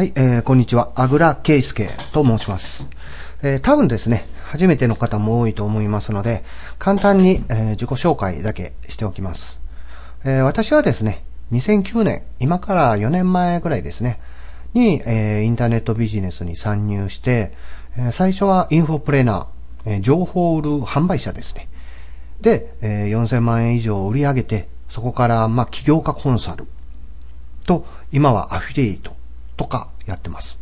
[0.00, 0.92] はい、えー、こんにちは。
[0.94, 2.88] あぐらけいすけと申します。
[3.42, 6.42] えー、多分ですね、初めての方も多いと思いますので、
[6.78, 9.60] 簡単に、えー、自己紹介だけしておきます。
[10.24, 14.18] えー、私はですね、2009年、今から4年前ぐらいですね、
[14.72, 17.52] に、えー、インターネットビジネスに参入して、
[17.98, 21.68] えー、最初はインフォプレーナー、えー、情報売る販売者ですね。
[22.40, 26.66] で、えー、4000万円以上売り上げて、そこから、まあ、起業家コンサル
[27.66, 29.19] と、今はアフィリエイト
[29.60, 30.58] とかやってます。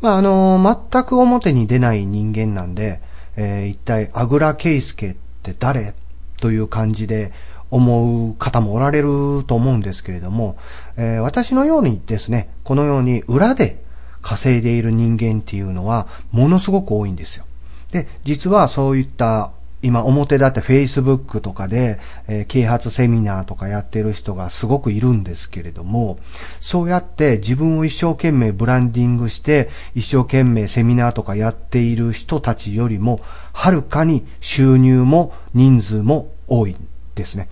[0.00, 3.02] まあ、あのー、全く表に出ない人間なんで、
[3.36, 5.92] えー、一体、あぐらけいすけって誰？
[6.40, 7.32] という感じで
[7.70, 10.56] 思う方もおられると思うんですけれども、
[10.96, 13.84] えー、私のようにですね、このように裏で
[14.22, 17.44] 稼いでいる人間っていうのはものすごく多いんですよ。
[17.92, 26.18] で、実はそういった今表だって Facebook とかで、えー、啓発セミナーとかやってる人がすごくいるんですけれども、
[26.60, 33.20] そうやって自分を一生懸命ブランディングして、一生懸命セミナーとかやっている人たちよりも、
[33.52, 36.76] はるかに収入も人数も多い
[37.14, 37.48] ですね。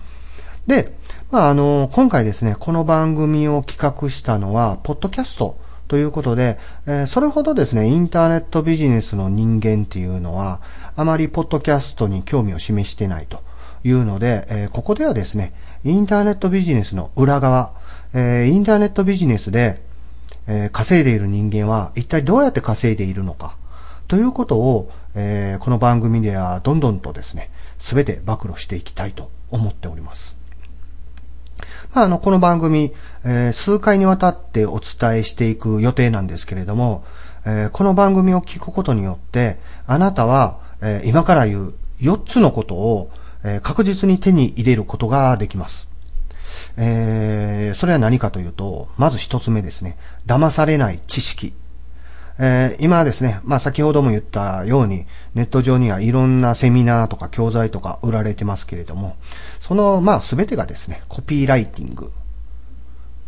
[0.67, 0.93] で、
[1.31, 5.57] まあ、あの、今回ですね、この番組を企画したのは、ポッドキャスト
[5.87, 10.61] ということで、えー、それほどですね、インターネットビジネスの人間っていうのは、
[10.95, 13.41] あまりポッドキャストに興味を示してないと
[13.83, 17.73] いうので、えー、ここではですね、インターネットビジネスの裏側、
[18.13, 19.85] えー、インターネットビジネスで、
[20.49, 23.57] え稼いでいる人間は一体どうやって稼いでいるのか、
[24.07, 30.46] ということを、えこの番組ではどんどんとですね、すべて暴露していきたいと思っております。
[31.93, 32.93] まあ、あの、この番組、
[33.25, 37.03] えー、数回にわたってお伝えしていく予定なんですけれども、
[37.45, 43.09] えー、この番組を聞くことによって、あなたは、えー、今から言う4つのことを、
[43.43, 45.89] え確実に手に入れることができます。
[46.75, 49.97] えそれは何かというと、まず1つ目ですね。
[50.25, 51.53] 騙されない知識。
[52.39, 59.15] えー、今ですね、まあ先ほども言ったように、ネット上にはいろんなセミナーとか教材とか売られてますけれども、
[59.59, 62.11] その、まあ全てがですね、コピーライティング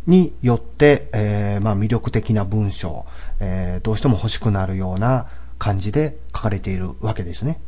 [0.06, 3.04] によって、えー、まあ魅力的な文章、
[3.40, 5.26] えー、どうしても欲しくなるような
[5.58, 7.60] 感じで書かれているわけですね。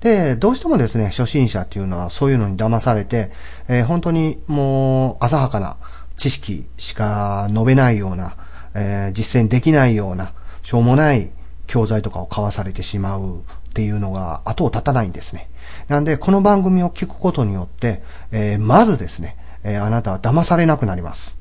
[0.00, 3.30] で、どうしてもですね、初心者っていうのはそういうのに騙されて、
[3.68, 5.76] えー、本当にもう浅はかな
[6.16, 8.36] 知識しか述べないような、
[8.74, 10.32] えー、実践できないような、
[10.64, 11.30] しょうもない
[11.66, 13.42] 教材とかを買わされてしまうっ
[13.74, 15.48] ていうのが後を絶たないんですね。
[15.88, 18.02] なんで、この番組を聞くことによって、
[18.32, 21.36] えー、まずですね、えー、あなたは騙されなくなります。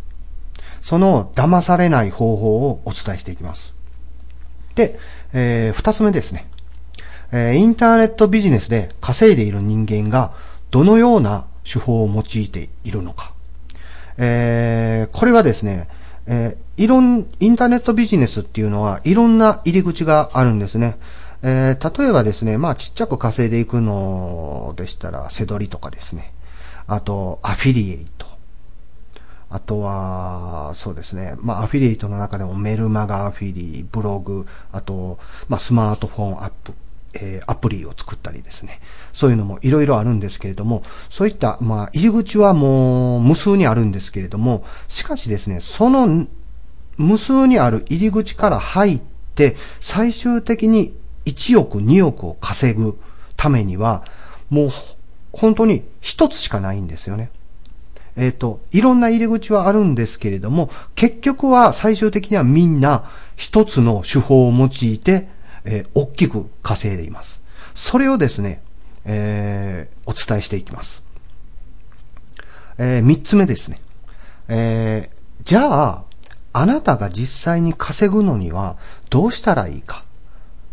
[0.82, 3.74] その騙されない方法をお伝えしていきます。
[4.76, 5.00] で、
[5.34, 6.46] えー、二つ目ですね。
[7.32, 10.34] えー、インターネットビジネスで稼いでいる人間が
[10.70, 13.34] どのような手法を用いているのか。
[14.18, 15.88] えー、これはですね、
[16.28, 20.98] えー、いろん、インターネットビジネスっていうのはいろんな入り口があるんですね。
[21.44, 26.34] えー、例えばですね、まあちっちゃく稼いでいくのでしたら、せどりとかですね。
[26.88, 28.28] あと、アフィリエイト。
[29.50, 31.36] あとは、そうですね。
[31.40, 36.74] まあ、アフィリエイトの中でもメルマガアフィリ、ブログ、あと、まあ、スマートフォンアップ、
[37.13, 38.79] えー、アプリを作ったりですね。
[39.12, 46.28] そういうのもいろいろあるんですけれども、そういった、まあ、入り口はもう無数にあるんですけれども、しかしですね、その
[46.97, 49.01] 無数にある入り口から入っ
[49.35, 52.97] て、最終的に1億、2億を稼ぐ
[53.35, 54.03] ためには、
[54.50, 54.69] もう
[55.31, 57.31] 本当に一つしかないんですよね。
[58.16, 65.28] えっ、ー、と、いろんな入り口はあるんですけれども、結局は最終的にはみんな一つの手法を用いて、
[65.66, 67.41] えー、大きく稼いでいます。
[67.74, 68.62] それをですね、
[69.06, 71.03] えー、お伝えしていきます。
[72.78, 73.79] えー、三つ目ですね。
[74.47, 76.03] えー、じゃあ、
[76.53, 78.78] あなたが実際に稼ぐのには
[79.09, 80.06] どうしたらいいか。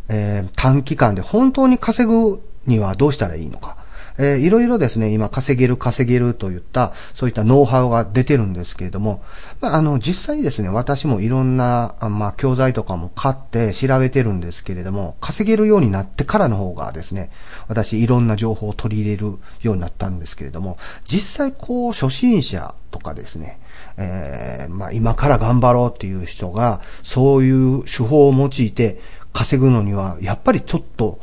[0.09, 3.77] えー、短期間で本当に稼ぐにはどうしたらいいのか。
[4.21, 9.25] えー、いろいろですね、今稼げる稼げるといった、そういったノウハウが出てるんですけれども、
[9.63, 17.31] まあ、あの、実際にですね、私もいろんな、まあ、教材とかも買って調べてるんですけれども、稼げるようになってからの方がですね、
[17.69, 23.59] 私いろんな情報を取り入れるようになったんですけれども、実際こう、初心者とかですね、
[23.97, 29.01] えー、まあ、今から頑張ろうっていう人が、そういう手法を用いて
[29.33, 31.21] 稼ぐのには、やっぱりちょっと、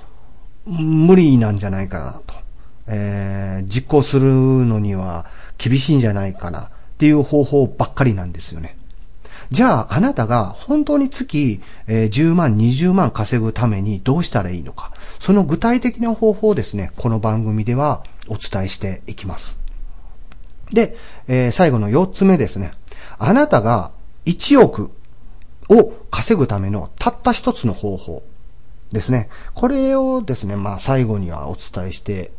[0.66, 2.47] 無理なんじゃないかなと。
[2.88, 4.32] えー、実行する
[4.66, 5.26] のには
[5.58, 8.78] 厳しいんじゃないかなっていう方法ばっかりなんですよね。
[9.50, 14.92] じゃあ、あなたが本当に月、えー、10万、20万稼ぐためにどうしたらいいのか。
[15.20, 19.58] その具体的な方法をですね、この番組ではお伝えしていきます。
[20.74, 20.98] で、
[21.28, 22.72] えー、最後の4つ目ですね。
[23.20, 23.92] あなたが
[24.26, 24.92] 1億
[25.70, 28.24] を稼ぐためのたった一つの方法
[28.92, 29.30] ですね。
[29.54, 32.32] これをですね、まあ最後にはお伝えして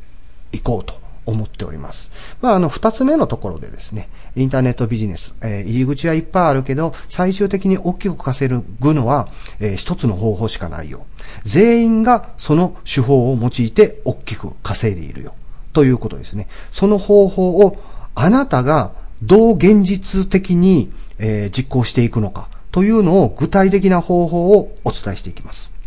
[0.52, 0.94] いこうと
[1.26, 2.36] 思っております。
[2.40, 9.28] まあ、あの、二つ目のところでですね、インターネットビジネス、えー、入り口はいっぱいあるけど、最終的に大きく稼ぐのは、
[9.60, 11.04] えー、一つの方法しかないよ。
[11.44, 15.34] 全員がその手法を用いて大きく稼いでいるよ。
[15.72, 16.48] ということですね。
[16.72, 17.76] その方法を
[18.14, 18.92] あなたが
[19.22, 25.77] どう現実的に、えー、実行していくのかというのを具体的な方法をお伝えしていきます。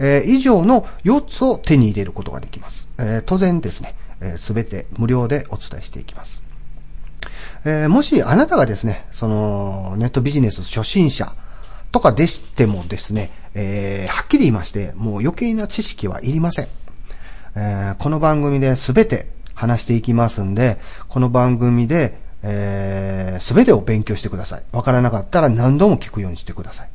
[0.00, 2.88] えー、以上の4つを手に入れることができます。
[2.98, 3.94] えー、当然ですね、
[4.36, 6.42] す、え、べ、て無料でお伝えしていきます。
[7.64, 11.32] えー、もしあなたがですね、そのネットビジネス初心者
[11.92, 16.66] とかでしてもですね、えー、はっきり言いまして、もう余計な知識はいりません。
[17.56, 24.62] えー、この番組で全て話していきますんで、この番組で、えー、全てを勉強してください。
[24.72, 26.88] わからなかったら何度も聞くようにしてください。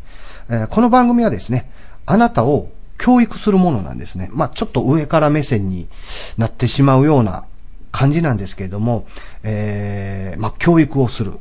[0.50, 1.70] えー、この番組はですね、
[2.06, 4.30] あなたを教育するものなんですね。
[4.32, 5.88] まあ、ちょっと上から目線に
[6.38, 7.46] なってしまうような
[7.92, 9.08] 感じなんですけれども、
[9.44, 11.34] えー、まあ、教育をする。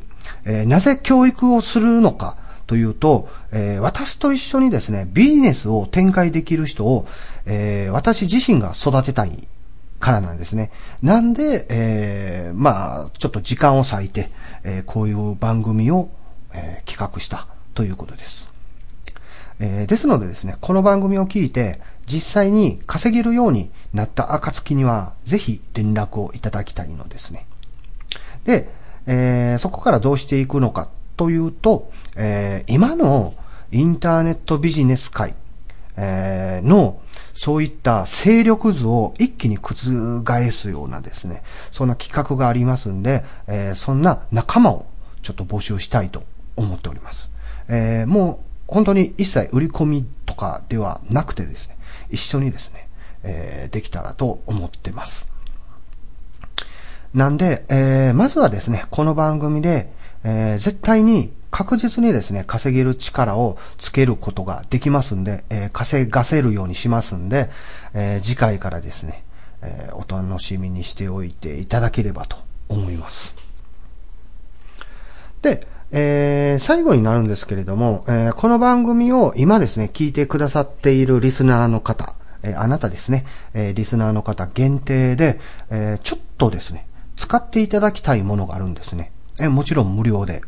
[0.45, 2.37] えー、なぜ教育をするのか
[2.67, 7.07] というと、えー、私と一緒にですね、ビジネスを展開できる人を、
[7.47, 9.47] えー、私自身が育てたい
[10.01, 10.71] からなんですね。
[11.03, 14.29] なんで、えー、まあ、ちょっと時間を割いて、
[14.65, 16.11] えー、こういう番組を、
[16.55, 18.54] えー、企画したということです。
[19.61, 27.47] えー、ですのでですね、この番組を聞いて、実際に稼げるようになった暁には、ぜひ連絡をいただきたいのですね。
[28.45, 28.69] で、
[29.07, 33.35] えー、そこからどうしていくのかというと、えー、今の
[33.71, 35.35] インターネットビジネス界、
[35.97, 37.01] えー、の
[37.35, 39.75] そういった勢力図を一気に覆
[40.51, 44.87] すようなですね、そんな企画がありますんで、えー、そんな仲間を
[45.23, 46.23] ちょっと募集したいと
[46.57, 47.31] 思っております。
[47.69, 51.77] えー、もう本当に一切売り込みとかではなくてですね、
[52.11, 52.89] 一緒にですね、
[53.23, 55.29] えー、できたらと思ってます。
[57.13, 59.93] なんで、えー、まずはですね、この番組で、
[60.25, 67.49] えー、絶対に確実にですね、稼げる力をつけることができますんで、えー、稼がせるようにしますんで、
[67.95, 69.25] えー、次回からですね、
[69.63, 72.39] えー、お楽しみにしておいていただければと
[72.69, 73.37] 思います。
[75.43, 85.39] で、えー、最後になるんですけれども、えー、この番組を今ですね、聞いてくださっているリスナーの方、えー、あなたですね、えリスナーの方限定で、
[85.71, 86.87] えちょっとですね、
[87.17, 89.13] 使っていただきたいものがあるんですね。
[89.41, 90.43] えもちろん無料で。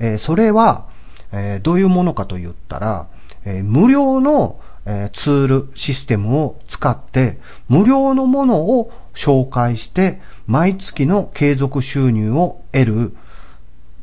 [0.00, 0.86] えそれは、
[1.32, 3.06] えどういうものかと言ったら、
[3.44, 7.38] え無料の、えツール、システムを使って、
[7.68, 13.16] 無料のものを紹介して、毎月の継続収入を得る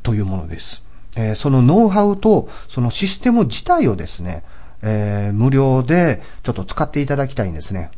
[0.05, 0.85] というものです。
[1.17, 4.43] えー、そのノウハウと、そのシステム自体をですね、
[4.83, 7.89] えー、無料でちょっと使っていただきたいんですね。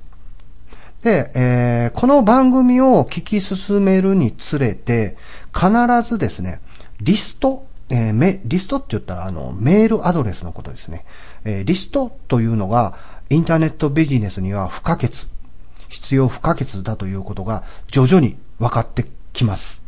[1.03, 5.17] で、えー、この番組を聞き進めるにつれて、
[5.53, 5.69] 必
[6.01, 6.61] ずですね、
[7.01, 11.05] リスト、えー、め、リストって言ったら、あの、メールアドレスのことですね。
[11.43, 12.95] えー、リストというのが、
[13.29, 15.27] インターネットビジネスには不可欠、
[15.89, 19.86] 必要不可欠だということが、徐々に分かってきます。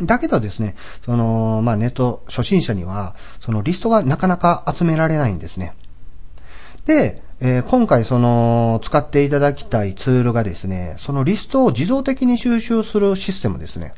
[0.00, 5.74] だけどですね、その、まあ、ネット初心者には、そのリストがなかなか集められないんですね。
[6.86, 13.94] で、えー、今回その、使っていただきたいツールがですね、そのリストを自動的に収集するシステムですね。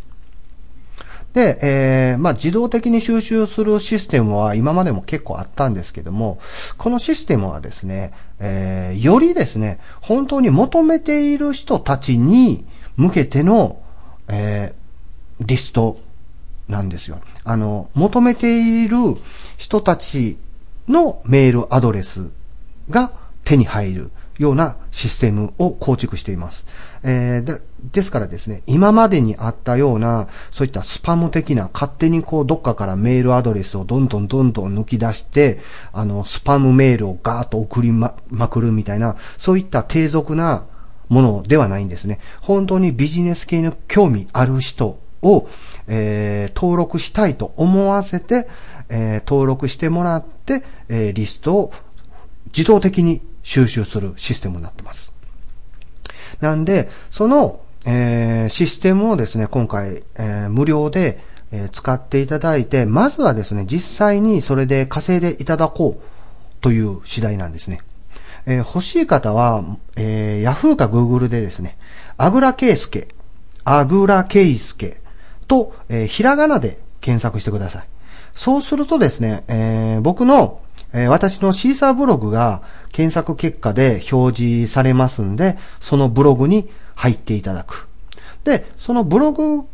[1.32, 6.38] で、えー、まあ、自動的に収集するシステムは今までも結構あったんですけども、
[6.76, 12.64] このシステムはですね、えー、よりですね、本当に求めている人たちに
[12.96, 13.80] 向けての、
[14.28, 14.74] え
[15.40, 15.98] リスト
[16.68, 17.18] なんですよ。
[17.44, 18.96] あの、求めている
[19.56, 20.38] 人たち
[20.88, 22.30] のメールアドレス
[22.88, 23.12] が
[23.44, 26.66] 手に入るようなシステムを構築しています。
[27.02, 27.60] えー、で
[27.92, 35.58] ですからですね、今までにあったような、そういったスパム的な、勝手にこう、どっかからメールアドレスをどんどんどんどん抜き出して、
[35.92, 40.64] あの、スパムメールをガーッと送りま、まくるみたいな、そういった低俗な
[41.08, 42.18] ものではないんですね。
[42.42, 45.48] 本当にビジネス系の興味ある人を、
[45.86, 48.48] えー、登録したいと思わせて、
[48.88, 51.72] えー、登録してもらって、えー、リストを
[52.46, 55.12] 自動的に収集するシステムになってます。
[56.40, 61.18] なんで、その、えー、システムをですね、今回、えー、無料で、
[61.52, 66.04] えー、使っていただいて、まずはですね、実際にそれで稼いでいただこう
[66.60, 67.80] という次第なんですね。
[68.46, 69.64] えー、欲しい方は、
[69.96, 71.76] えー、Yahoo か Google でですね、
[72.16, 73.08] アグラケイスケ、
[73.64, 75.00] アグラケイスケ
[75.50, 77.88] と、えー、ひらがなで検索してください。
[78.32, 80.60] そうするとですね、えー、僕の、
[80.92, 87.88] えー、私のシーサーブログが検索結果で表示されますんで、そのブログに入っていただく。
[88.44, 89.64] で、そのブログ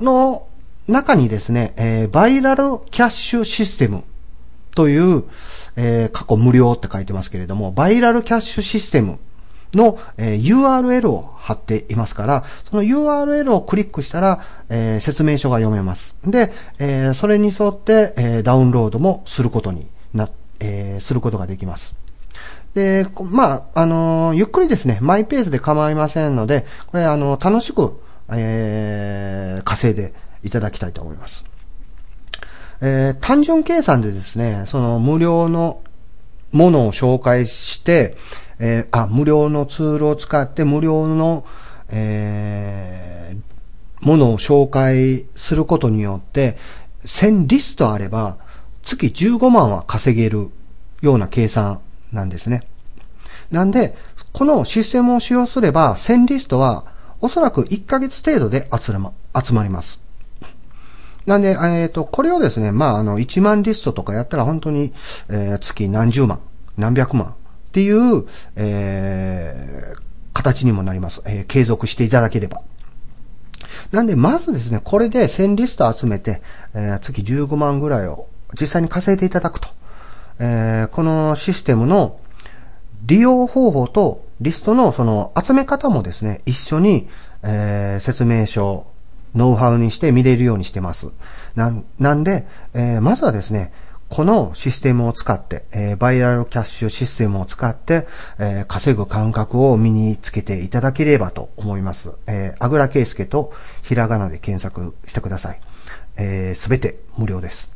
[0.00, 0.46] の
[0.88, 4.04] 中にですね、えー、バイラルキャッシュシステム
[4.74, 5.24] という、
[5.76, 9.18] えー、過去無料って書いてますけれども、バイラルキャッシュシステム
[9.74, 16.16] の、えー、URL を貼っていますから、その URL をクリックしたら、えー、説明書が読めます。
[16.24, 20.28] で、えー、それに沿って、え、ダウンロードもすることにな、
[20.60, 21.96] え、することができます。
[22.74, 30.12] で、まあ、あの、ゆっくりですね、マイペースで構いませんので、これ、あの、楽しく、えー、稼いで
[30.44, 31.44] いただきたいと思います。
[32.80, 35.82] えー、単純計算でですね、その無料の
[36.52, 38.16] ものを紹介して、
[38.58, 41.44] えー、あ、無料のツールを使って無料の、
[41.90, 46.56] えー、ものを紹介することによって、
[47.04, 48.38] 1000リストあれば、
[48.82, 50.48] 月15万は稼げる
[51.00, 51.80] ような計算
[52.12, 52.62] なんですね。
[53.50, 53.96] なんで、
[54.32, 56.84] このシステムを使用すれば、1000リストは
[57.20, 60.07] おそらく1ヶ月程度で集ま集まります。
[61.28, 64.94] なんで、えっ、ー、と、これをですね、まあ、あの、1万リストとかやったら本当に、
[65.28, 66.40] えー、月何十万、
[66.78, 67.34] 何百万っ
[67.70, 68.24] ていう、
[68.56, 70.00] えー、
[70.32, 71.22] 形にもなります。
[71.26, 72.62] えー、継続していただければ。
[73.92, 76.40] なんで、まずですね、これで1000リスト集めて、
[76.74, 79.68] えー、月15万ぐらいを実際に稼いでいただくと。
[80.38, 82.20] えー、このシステムの
[83.04, 87.06] 利用方法とリストのその集め方もですね、一緒に、
[87.42, 88.86] えー、説明書、
[89.34, 91.12] ノウハウにして見れるようにしてます。
[91.54, 93.72] なん、なんで、えー、まずはですね、
[94.08, 98.06] このシステムを使って、えー、バイラルキャッシュシステムを使って、
[98.38, 102.12] えー、稼ぐ感覚を身につけていただければと思います。
[102.26, 105.60] えー、あぐらけいすけとひらがなで検索してください。
[106.16, 107.70] えす、べて無料です。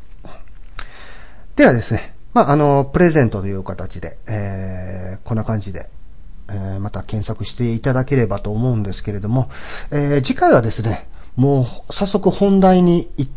[1.54, 5.90] ではですね、まあ、あの、プレゼントという形で、え、こんな感じで、
[6.50, 9.50] え、また検索していただければと思うんですけれども、
[9.90, 13.28] え、次回はですね、もう早速本題に行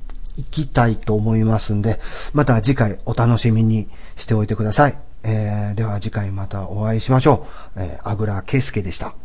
[0.51, 1.99] きたいと思いますんで、
[2.33, 4.97] また次回お楽しみにしておいてください。
[5.23, 7.81] えー、では次回またお会いしましょう。
[7.81, 9.15] えー、あぐらけいすけでした。